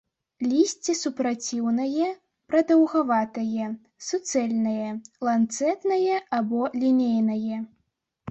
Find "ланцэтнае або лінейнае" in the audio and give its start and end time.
5.29-7.57